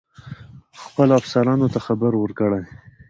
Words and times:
خپلو 0.83 1.11
افسرانو 1.19 1.67
ته 1.73 1.79
خبر 1.85 2.11
ورکړی. 2.17 2.63